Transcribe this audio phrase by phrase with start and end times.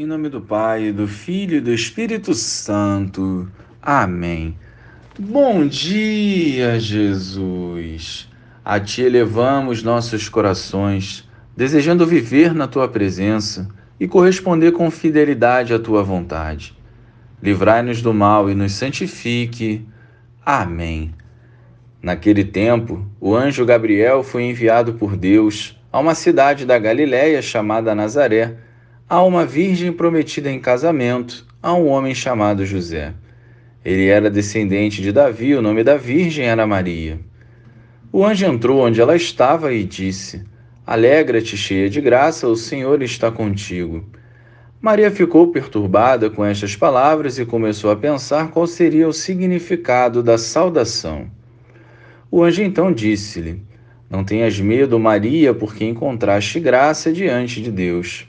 [0.00, 3.50] Em nome do Pai, do Filho e do Espírito Santo.
[3.82, 4.56] Amém.
[5.18, 8.28] Bom dia, Jesus.
[8.64, 15.80] A Ti elevamos nossos corações, desejando viver na Tua presença e corresponder com fidelidade à
[15.80, 16.78] Tua vontade.
[17.42, 19.84] Livrai-nos do mal e nos santifique.
[20.46, 21.12] Amém.
[22.00, 27.96] Naquele tempo, o anjo Gabriel foi enviado por Deus a uma cidade da Galiléia chamada
[27.96, 28.67] Nazaré
[29.08, 33.14] a uma virgem prometida em casamento a um homem chamado José.
[33.82, 37.18] Ele era descendente de Davi, o nome da virgem era Maria.
[38.12, 40.44] O anjo entrou onde ela estava e disse:
[40.86, 44.04] Alegra-te, cheia de graça, o Senhor está contigo.
[44.78, 50.36] Maria ficou perturbada com estas palavras e começou a pensar qual seria o significado da
[50.36, 51.30] saudação.
[52.30, 53.62] O anjo então disse-lhe:
[54.10, 58.28] Não tenhas medo, Maria, porque encontraste graça diante de Deus.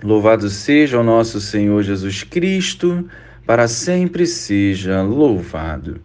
[0.00, 3.08] Louvado seja o nosso Senhor Jesus Cristo,
[3.44, 6.00] para sempre seja louvado.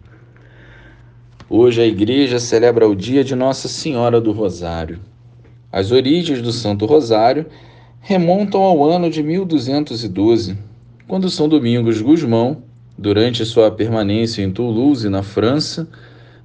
[1.48, 4.98] Hoje a igreja celebra o dia de Nossa Senhora do Rosário.
[5.70, 7.46] As origens do Santo Rosário
[8.00, 10.58] remontam ao ano de 1212,
[11.06, 12.64] quando São Domingos Gusmão,
[12.98, 15.88] durante sua permanência em Toulouse, na França,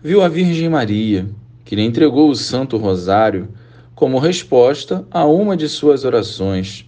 [0.03, 1.28] viu a Virgem Maria,
[1.66, 3.50] que lhe entregou o Santo Rosário
[3.96, 6.88] como resposta a uma de suas orações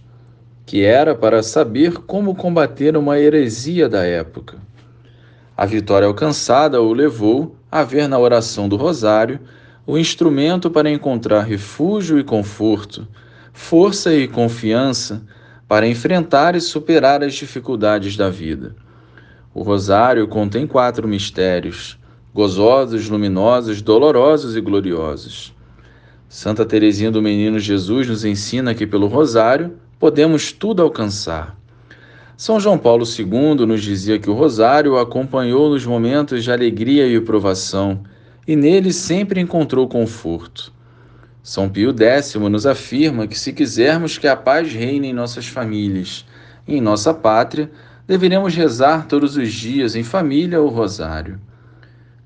[0.64, 4.58] que era para saber como combater uma heresia da época.
[5.56, 9.40] A vitória alcançada o levou a ver na oração do Rosário
[9.86, 13.06] o instrumento para encontrar refúgio e conforto,
[13.52, 15.22] força e confiança
[15.68, 18.76] para enfrentar e superar as dificuldades da vida.
[19.54, 21.98] O Rosário contém quatro mistérios:
[22.32, 25.54] gozosos, luminosos, dolorosos e gloriosos.
[26.28, 31.56] Santa Teresinha do Menino Jesus nos ensina que pelo Rosário podemos tudo alcançar.
[32.36, 37.06] São João Paulo II nos dizia que o rosário o acompanhou nos momentos de alegria
[37.06, 38.02] e provação,
[38.44, 40.72] e nele sempre encontrou conforto.
[41.40, 46.26] São Pio X nos afirma que se quisermos que a paz reine em nossas famílias
[46.66, 47.70] e em nossa pátria,
[48.04, 51.40] deveremos rezar todos os dias em família o rosário.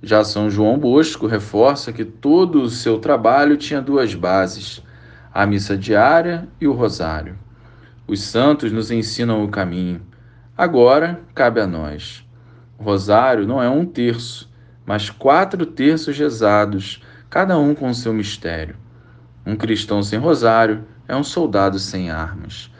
[0.03, 4.82] Já São João Bosco reforça que todo o seu trabalho tinha duas bases:
[5.31, 7.44] a missa diária e o rosário.
[8.09, 10.00] Os santos nos ensinam o caminho.
[10.56, 12.25] Agora cabe a nós.
[12.78, 14.49] O rosário não é um terço,
[14.84, 18.77] mas quatro terços rezados, cada um com seu mistério.
[19.45, 22.71] Um cristão sem rosário é um soldado sem armas.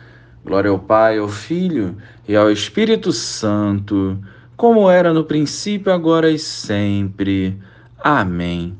[0.45, 1.97] Glória ao Pai, ao Filho
[2.29, 4.19] e ao Espírito Santo,
[4.57, 7.61] como era no princípio, agora e sempre.
[7.99, 8.77] Amém.